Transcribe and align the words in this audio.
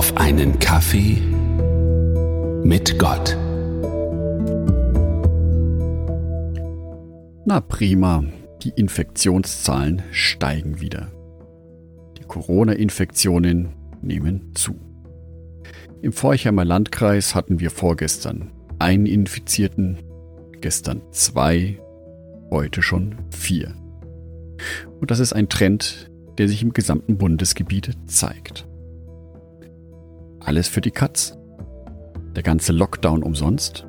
auf 0.00 0.16
einen 0.16 0.58
Kaffee 0.58 1.18
mit 2.64 2.98
Gott. 2.98 3.36
Na 7.44 7.60
prima, 7.60 8.24
die 8.62 8.70
Infektionszahlen 8.70 10.02
steigen 10.10 10.80
wieder. 10.80 11.12
Die 12.16 12.22
Corona-Infektionen 12.22 13.74
nehmen 14.00 14.52
zu. 14.54 14.80
Im 16.00 16.14
Forchheimer 16.14 16.64
Landkreis 16.64 17.34
hatten 17.34 17.60
wir 17.60 17.70
vorgestern 17.70 18.52
einen 18.78 19.04
Infizierten, 19.04 19.98
gestern 20.62 21.02
zwei, 21.10 21.78
heute 22.50 22.80
schon 22.80 23.16
vier. 23.28 23.74
Und 24.98 25.10
das 25.10 25.18
ist 25.18 25.34
ein 25.34 25.50
Trend, 25.50 26.10
der 26.38 26.48
sich 26.48 26.62
im 26.62 26.72
gesamten 26.72 27.18
Bundesgebiet 27.18 27.98
zeigt. 28.06 28.66
Alles 30.40 30.68
für 30.68 30.80
die 30.80 30.90
Katz. 30.90 31.36
Der 32.34 32.42
ganze 32.42 32.72
Lockdown 32.72 33.22
umsonst. 33.22 33.86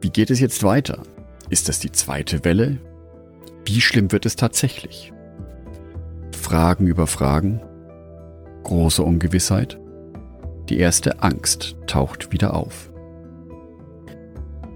Wie 0.00 0.10
geht 0.10 0.30
es 0.30 0.40
jetzt 0.40 0.64
weiter? 0.64 1.02
Ist 1.48 1.68
das 1.68 1.78
die 1.78 1.92
zweite 1.92 2.44
Welle? 2.44 2.78
Wie 3.64 3.80
schlimm 3.80 4.10
wird 4.10 4.26
es 4.26 4.36
tatsächlich? 4.36 5.12
Fragen 6.36 6.86
über 6.86 7.06
Fragen, 7.06 7.62
große 8.64 9.02
Ungewissheit. 9.02 9.78
Die 10.68 10.78
erste 10.78 11.22
Angst 11.22 11.76
taucht 11.86 12.32
wieder 12.32 12.54
auf. 12.54 12.92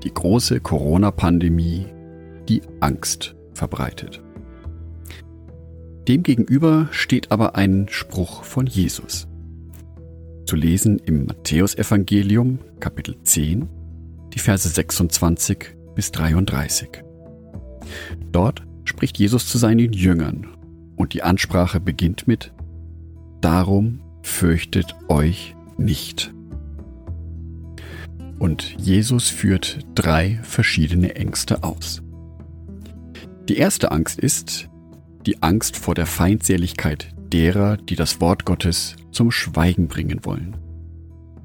Die 0.04 0.12
große 0.12 0.60
Corona-Pandemie, 0.60 1.86
die 2.48 2.62
Angst 2.80 3.34
verbreitet. 3.54 4.22
Demgegenüber 6.06 6.88
steht 6.92 7.32
aber 7.32 7.56
ein 7.56 7.86
Spruch 7.88 8.44
von 8.44 8.66
Jesus. 8.66 9.26
Zu 10.46 10.54
lesen 10.54 11.00
im 11.00 11.26
Matthäusevangelium 11.26 12.60
Kapitel 12.78 13.16
10, 13.20 13.68
die 14.32 14.38
Verse 14.38 14.68
26 14.68 15.74
bis 15.96 16.12
33. 16.12 17.02
Dort 18.30 18.62
spricht 18.84 19.18
Jesus 19.18 19.48
zu 19.48 19.58
seinen 19.58 19.92
Jüngern 19.92 20.46
und 20.94 21.14
die 21.14 21.24
Ansprache 21.24 21.80
beginnt 21.80 22.28
mit 22.28 22.52
Darum 23.40 24.00
fürchtet 24.22 24.94
euch 25.08 25.56
nicht. 25.78 26.32
Und 28.38 28.76
Jesus 28.78 29.28
führt 29.28 29.80
drei 29.96 30.38
verschiedene 30.44 31.16
Ängste 31.16 31.64
aus. 31.64 32.02
Die 33.48 33.56
erste 33.56 33.90
Angst 33.90 34.20
ist 34.20 34.68
die 35.26 35.42
Angst 35.42 35.76
vor 35.76 35.96
der 35.96 36.06
Feindseligkeit 36.06 37.08
derer, 37.32 37.76
die 37.76 37.96
das 37.96 38.20
Wort 38.20 38.44
Gottes 38.44 38.94
zum 39.16 39.30
Schweigen 39.30 39.88
bringen 39.88 40.26
wollen. 40.26 40.58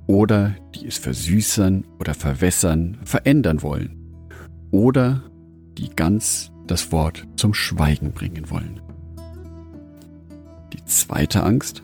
Oder 0.05 0.55
die 0.75 0.85
es 0.87 0.97
versüßern 0.97 1.85
oder 1.99 2.13
verwässern, 2.13 2.97
verändern 3.05 3.61
wollen. 3.61 3.95
Oder 4.71 5.23
die 5.77 5.89
ganz 5.89 6.51
das 6.67 6.91
Wort 6.91 7.25
zum 7.37 7.53
Schweigen 7.53 8.11
bringen 8.11 8.49
wollen. 8.49 8.81
Die 10.73 10.83
zweite 10.83 11.43
Angst 11.43 11.81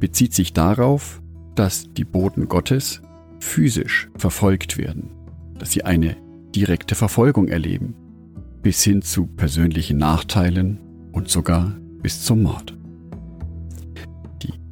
bezieht 0.00 0.32
sich 0.32 0.54
darauf, 0.54 1.20
dass 1.56 1.92
die 1.92 2.04
Boten 2.04 2.48
Gottes 2.48 3.02
physisch 3.38 4.08
verfolgt 4.16 4.78
werden, 4.78 5.10
dass 5.58 5.72
sie 5.72 5.84
eine 5.84 6.16
direkte 6.56 6.94
Verfolgung 6.94 7.48
erleben, 7.48 7.94
bis 8.62 8.82
hin 8.82 9.02
zu 9.02 9.26
persönlichen 9.26 9.98
Nachteilen 9.98 10.80
und 11.12 11.28
sogar 11.28 11.76
bis 12.00 12.24
zum 12.24 12.44
Mord. 12.44 12.81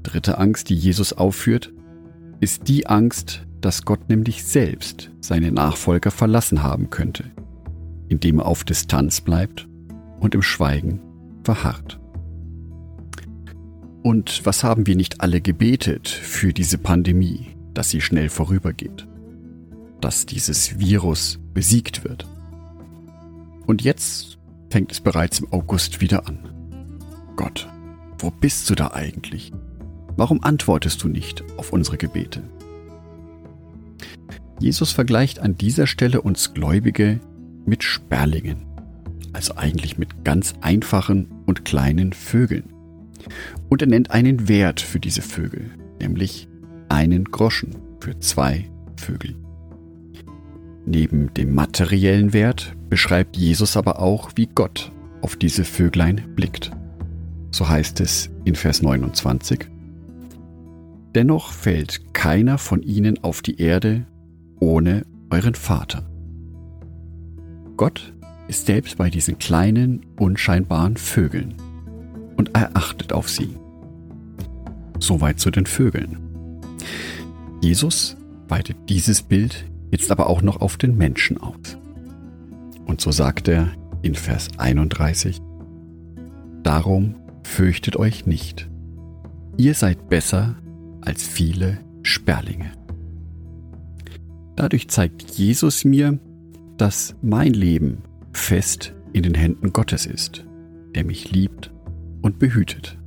Dritte 0.02 0.38
Angst, 0.38 0.68
die 0.68 0.74
Jesus 0.74 1.12
aufführt, 1.12 1.72
ist 2.40 2.68
die 2.68 2.86
Angst, 2.86 3.46
dass 3.60 3.84
Gott 3.84 4.08
nämlich 4.08 4.44
selbst 4.44 5.10
seine 5.20 5.52
Nachfolger 5.52 6.10
verlassen 6.10 6.62
haben 6.62 6.90
könnte, 6.90 7.24
indem 8.08 8.38
er 8.38 8.46
auf 8.46 8.64
Distanz 8.64 9.20
bleibt 9.20 9.68
und 10.20 10.34
im 10.34 10.42
Schweigen 10.42 11.00
verharrt. 11.44 12.00
Und 14.02 14.46
was 14.46 14.64
haben 14.64 14.86
wir 14.86 14.96
nicht 14.96 15.20
alle 15.20 15.42
gebetet 15.42 16.08
für 16.08 16.54
diese 16.54 16.78
Pandemie, 16.78 17.48
dass 17.74 17.90
sie 17.90 18.00
schnell 18.00 18.30
vorübergeht, 18.30 19.06
dass 20.00 20.24
dieses 20.24 20.78
Virus 20.78 21.38
besiegt 21.52 22.04
wird? 22.04 22.26
Und 23.66 23.82
jetzt 23.82 24.38
fängt 24.70 24.90
es 24.92 25.00
bereits 25.00 25.40
im 25.40 25.52
August 25.52 26.00
wieder 26.00 26.26
an. 26.26 26.38
Gott, 27.36 27.68
wo 28.18 28.30
bist 28.30 28.70
du 28.70 28.74
da 28.74 28.92
eigentlich? 28.92 29.52
Warum 30.20 30.44
antwortest 30.44 31.02
du 31.02 31.08
nicht 31.08 31.42
auf 31.56 31.72
unsere 31.72 31.96
Gebete? 31.96 32.42
Jesus 34.58 34.92
vergleicht 34.92 35.38
an 35.38 35.56
dieser 35.56 35.86
Stelle 35.86 36.20
uns 36.20 36.52
Gläubige 36.52 37.20
mit 37.64 37.82
Sperlingen, 37.82 38.66
also 39.32 39.56
eigentlich 39.56 39.96
mit 39.96 40.22
ganz 40.22 40.52
einfachen 40.60 41.26
und 41.46 41.64
kleinen 41.64 42.12
Vögeln. 42.12 42.64
Und 43.70 43.80
er 43.80 43.88
nennt 43.88 44.10
einen 44.10 44.46
Wert 44.46 44.82
für 44.82 45.00
diese 45.00 45.22
Vögel, 45.22 45.70
nämlich 45.98 46.48
einen 46.90 47.24
Groschen 47.24 47.76
für 48.00 48.18
zwei 48.18 48.70
Vögel. 48.96 49.36
Neben 50.84 51.32
dem 51.32 51.54
materiellen 51.54 52.34
Wert 52.34 52.76
beschreibt 52.90 53.38
Jesus 53.38 53.74
aber 53.74 53.98
auch, 54.00 54.32
wie 54.34 54.50
Gott 54.54 54.92
auf 55.22 55.36
diese 55.36 55.64
Vöglein 55.64 56.34
blickt. 56.36 56.72
So 57.52 57.70
heißt 57.70 58.00
es 58.00 58.28
in 58.44 58.54
Vers 58.54 58.82
29. 58.82 59.79
Dennoch 61.14 61.52
fällt 61.52 62.14
keiner 62.14 62.58
von 62.58 62.82
ihnen 62.82 63.22
auf 63.24 63.42
die 63.42 63.60
Erde 63.60 64.06
ohne 64.60 65.04
euren 65.30 65.54
Vater. 65.54 66.08
Gott 67.76 68.12
ist 68.46 68.66
selbst 68.66 68.98
bei 68.98 69.10
diesen 69.10 69.38
kleinen, 69.38 70.06
unscheinbaren 70.16 70.96
Vögeln 70.96 71.54
und 72.36 72.54
er 72.54 72.76
achtet 72.76 73.12
auf 73.12 73.28
sie. 73.28 73.56
Soweit 74.98 75.40
zu 75.40 75.50
den 75.50 75.66
Vögeln. 75.66 76.18
Jesus 77.60 78.16
weitet 78.48 78.76
dieses 78.88 79.22
Bild 79.22 79.64
jetzt 79.90 80.10
aber 80.10 80.28
auch 80.28 80.42
noch 80.42 80.60
auf 80.60 80.76
den 80.76 80.96
Menschen 80.96 81.38
aus. 81.38 81.78
Und 82.86 83.00
so 83.00 83.10
sagt 83.10 83.48
er 83.48 83.70
in 84.02 84.14
Vers 84.14 84.48
31, 84.58 85.40
Darum 86.62 87.16
fürchtet 87.42 87.96
euch 87.96 88.26
nicht, 88.26 88.68
ihr 89.56 89.74
seid 89.74 90.08
besser 90.08 90.56
als 91.00 91.26
viele 91.26 91.78
Sperlinge. 92.02 92.72
Dadurch 94.56 94.88
zeigt 94.88 95.22
Jesus 95.30 95.84
mir, 95.84 96.18
dass 96.76 97.14
mein 97.22 97.52
Leben 97.52 98.02
fest 98.32 98.94
in 99.12 99.22
den 99.22 99.34
Händen 99.34 99.72
Gottes 99.72 100.06
ist, 100.06 100.46
der 100.94 101.04
mich 101.04 101.30
liebt 101.30 101.72
und 102.22 102.38
behütet. 102.38 102.98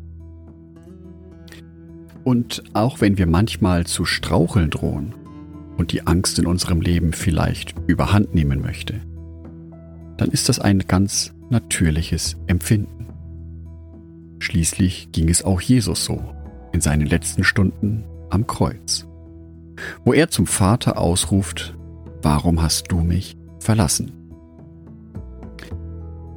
Und 2.23 2.63
auch 2.73 3.01
wenn 3.01 3.17
wir 3.17 3.27
manchmal 3.27 3.85
zu 3.85 4.05
straucheln 4.05 4.69
drohen 4.69 5.13
und 5.77 5.91
die 5.91 6.07
Angst 6.07 6.39
in 6.39 6.45
unserem 6.45 6.81
Leben 6.81 7.13
vielleicht 7.13 7.75
überhand 7.87 8.33
nehmen 8.33 8.61
möchte, 8.61 9.01
dann 10.17 10.29
ist 10.29 10.49
das 10.49 10.59
ein 10.59 10.79
ganz 10.87 11.33
natürliches 11.49 12.37
Empfinden. 12.47 13.07
Schließlich 14.39 15.11
ging 15.11 15.29
es 15.29 15.43
auch 15.43 15.61
Jesus 15.61 16.05
so 16.05 16.32
in 16.73 16.81
seinen 16.81 17.07
letzten 17.07 17.45
Stunden 17.45 18.03
am 18.29 18.45
Kreuz, 18.47 19.07
wo 20.03 20.11
er 20.11 20.29
zum 20.29 20.47
Vater 20.47 20.97
ausruft, 20.97 21.75
Warum 22.23 22.61
hast 22.61 22.89
du 22.89 23.01
mich 23.01 23.35
verlassen? 23.59 24.13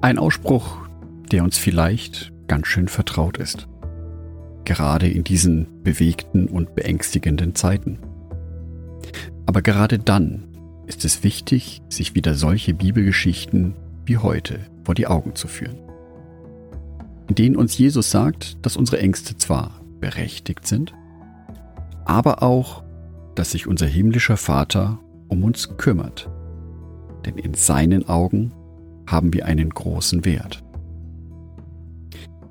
Ein 0.01 0.19
Ausspruch, 0.19 0.79
der 1.31 1.45
uns 1.45 1.59
vielleicht 1.59 2.33
ganz 2.49 2.67
schön 2.67 2.89
vertraut 2.89 3.39
ist, 3.39 3.69
gerade 4.65 5.09
in 5.09 5.22
diesen 5.22 5.84
bewegten 5.84 6.49
und 6.49 6.75
beängstigenden 6.75 7.55
Zeiten. 7.55 8.01
Aber 9.47 9.63
gerade 9.63 10.01
dann 10.01 10.49
ist 10.89 11.05
es 11.05 11.22
wichtig, 11.22 11.83
sich 11.89 12.16
wieder 12.16 12.34
solche 12.34 12.75
Bibelgeschichten 12.75 13.77
wie 14.05 14.19
heute 14.19 14.59
vor 14.83 14.97
die 14.97 15.07
Augen 15.07 15.37
zu 15.37 15.47
führen, 15.47 15.78
in 17.28 17.37
denen 17.37 17.55
uns 17.55 17.78
Jesus 17.78 18.10
sagt, 18.10 18.59
dass 18.66 18.77
unsere 18.77 18.99
Ängste 18.99 19.37
zwar 19.37 19.81
berechtigt 20.01 20.66
sind, 20.66 20.95
aber 22.04 22.43
auch, 22.43 22.83
dass 23.34 23.53
sich 23.53 23.66
unser 23.66 23.87
himmlischer 23.87 24.37
Vater 24.37 24.98
um 25.28 25.45
uns 25.45 25.77
kümmert, 25.77 26.31
denn 27.25 27.37
in 27.37 27.54
seinen 27.54 28.09
Augen 28.09 28.53
haben 29.07 29.33
wir 29.33 29.47
einen 29.47 29.71
großen 29.71 30.25
Wert. 30.25 30.63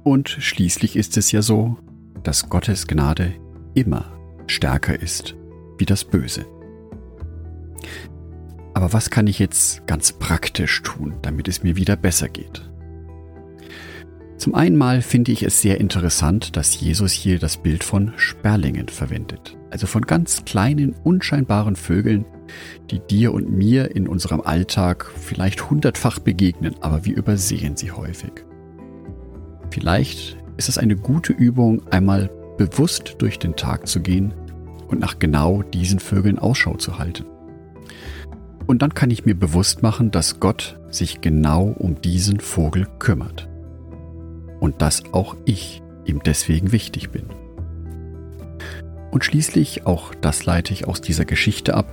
Und 0.04 0.30
schließlich 0.30 0.96
ist 0.96 1.18
es 1.18 1.32
ja 1.32 1.42
so, 1.42 1.78
dass 2.24 2.50
Gottes 2.50 2.88
Gnade 2.88 3.34
immer 3.74 4.06
stärker 4.48 5.00
ist 5.00 5.36
wie 5.78 5.86
das 5.86 6.04
Böse. 6.04 6.46
Aber 8.74 8.94
was 8.94 9.10
kann 9.10 9.28
ich 9.28 9.40
jetzt 9.40 9.88
ganz 9.88 10.14
praktisch 10.14 10.82
tun, 10.84 11.16
damit 11.22 11.48
es 11.48 11.64
mir 11.64 11.76
wieder 11.76 11.96
besser 11.96 12.30
geht? 12.30 12.70
Zum 14.46 14.54
einen 14.54 14.76
mal 14.76 15.02
finde 15.02 15.32
ich 15.32 15.42
es 15.42 15.60
sehr 15.60 15.82
interessant, 15.82 16.56
dass 16.56 16.80
Jesus 16.80 17.12
hier 17.12 17.40
das 17.40 17.58
Bild 17.58 17.84
von 17.84 18.14
Sperlingen 18.16 18.90
verwendet. 18.90 19.58
Also 19.72 19.88
von 19.88 20.04
ganz 20.04 20.46
kleinen, 20.46 20.94
unscheinbaren 21.04 21.76
Vögeln, 21.76 22.26
die 22.92 23.00
dir 23.00 23.34
und 23.34 23.50
mir 23.50 23.96
in 23.96 24.08
unserem 24.08 24.42
Alltag 24.42 25.12
vielleicht 25.20 25.72
hundertfach 25.72 26.20
begegnen, 26.20 26.76
aber 26.82 27.06
wir 27.06 27.18
übersehen 27.18 27.76
sie 27.76 27.90
häufig. 27.92 28.46
Vielleicht 29.72 30.38
ist 30.58 30.70
es 30.70 30.78
eine 30.78 30.96
gute 30.96 31.34
Übung, 31.34 31.82
einmal 31.90 32.30
bewusst 32.60 33.16
durch 33.18 33.40
den 33.40 33.56
Tag 33.56 33.88
zu 33.88 34.00
gehen 34.00 34.32
und 34.88 35.00
nach 35.00 35.18
genau 35.18 35.64
diesen 35.64 35.98
Vögeln 35.98 36.38
Ausschau 36.38 36.76
zu 36.76 37.00
halten. 37.00 37.26
Und 38.68 38.84
dann 38.84 38.94
kann 38.94 39.10
ich 39.10 39.26
mir 39.26 39.34
bewusst 39.34 39.82
machen, 39.82 40.12
dass 40.12 40.40
Gott 40.40 40.80
sich 40.92 41.22
genau 41.22 41.64
um 41.80 42.00
diesen 42.00 42.40
Vogel 42.40 42.86
kümmert. 43.00 43.50
Und 44.66 44.82
dass 44.82 45.14
auch 45.14 45.38
ich 45.46 45.84
ihm 46.06 46.24
deswegen 46.26 46.72
wichtig 46.72 47.12
bin. 47.12 47.26
Und 49.12 49.24
schließlich, 49.24 49.86
auch 49.86 50.16
das 50.16 50.44
leite 50.48 50.74
ich 50.74 50.88
aus 50.88 51.02
dieser 51.02 51.24
Geschichte 51.24 51.76
ab, 51.76 51.86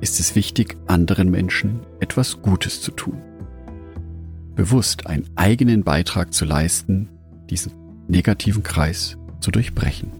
ist 0.00 0.20
es 0.20 0.36
wichtig, 0.36 0.76
anderen 0.86 1.32
Menschen 1.32 1.80
etwas 1.98 2.42
Gutes 2.42 2.80
zu 2.80 2.92
tun. 2.92 3.20
Bewusst 4.54 5.08
einen 5.08 5.28
eigenen 5.34 5.82
Beitrag 5.82 6.32
zu 6.32 6.44
leisten, 6.44 7.08
diesen 7.50 7.72
negativen 8.06 8.62
Kreis 8.62 9.18
zu 9.40 9.50
durchbrechen. 9.50 10.12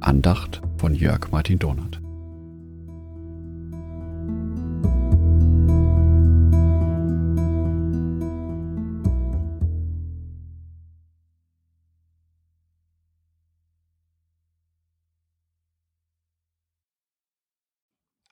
Andacht 0.00 0.62
von 0.78 0.94
Jörg 0.94 1.30
Martin 1.30 1.58
Donat. 1.58 2.00